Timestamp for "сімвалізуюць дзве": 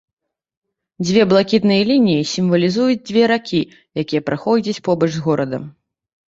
2.31-3.23